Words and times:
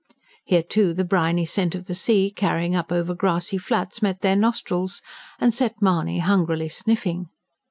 Here, 0.45 0.63
too, 0.63 0.95
the 0.95 1.03
briny 1.03 1.45
scent 1.45 1.75
of 1.75 1.85
the 1.85 1.93
sea, 1.93 2.33
carrying 2.35 2.75
up 2.75 2.91
over 2.91 3.13
grassy 3.13 3.59
flats, 3.59 4.01
met 4.01 4.21
their 4.21 4.35
nostrils, 4.35 4.99
and 5.39 5.53
set 5.53 5.79
Mahony 5.79 6.17
hungrily 6.17 6.69
sniffing. 6.69 7.29